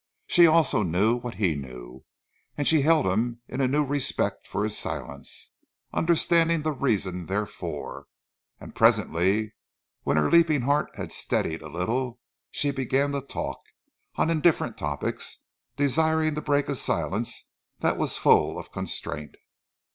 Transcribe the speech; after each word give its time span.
She 0.25 0.47
also 0.47 0.81
knew 0.81 1.15
what 1.17 1.35
he 1.35 1.53
knew, 1.53 2.05
and 2.57 2.67
she 2.67 2.81
held 2.81 3.05
him 3.05 3.41
in 3.47 3.61
a 3.61 3.67
new 3.67 3.85
respect 3.85 4.47
for 4.47 4.63
his 4.63 4.75
silence, 4.75 5.51
understanding 5.93 6.63
the 6.63 6.71
reason 6.71 7.27
therefor, 7.27 8.07
and 8.59 8.73
presently 8.73 9.53
when 10.01 10.17
her 10.17 10.31
leaping 10.31 10.61
heart 10.61 10.89
had 10.95 11.11
steadied 11.11 11.61
a 11.61 11.69
little 11.69 12.19
she 12.49 12.71
began 12.71 13.11
to 13.11 13.21
talk, 13.21 13.61
on 14.15 14.31
indifferent 14.31 14.75
topics, 14.75 15.43
desiring 15.75 16.33
to 16.33 16.41
break 16.41 16.67
a 16.67 16.73
silence 16.73 17.51
that 17.81 17.95
was 17.95 18.17
full 18.17 18.57
of 18.57 18.71
constraint. 18.71 19.35